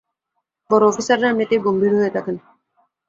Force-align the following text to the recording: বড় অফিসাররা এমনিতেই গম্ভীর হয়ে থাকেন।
বড় 0.69 0.83
অফিসাররা 0.87 1.27
এমনিতেই 1.29 1.63
গম্ভীর 1.65 1.93
হয়ে 1.97 2.13
থাকেন। 2.15 2.35